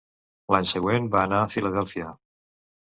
L'any 0.55 0.65
següent 0.71 1.11
va 1.17 1.21
anar 1.27 1.43
a 1.43 1.53
Filadèlfia. 1.53 2.13